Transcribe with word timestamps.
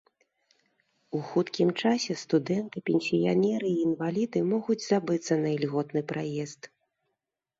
У 1.17 1.19
хуткім 1.31 1.69
часе 1.81 2.13
студэнты, 2.21 2.77
пенсіянеры 2.87 3.67
і 3.73 3.77
інваліды 3.89 4.39
могуць 4.53 4.79
забыцца 4.87 5.33
на 5.45 5.49
ільготны 5.59 6.01
праезд. 6.13 6.61